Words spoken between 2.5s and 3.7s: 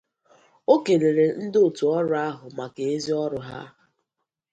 maka ezi ọrụ ha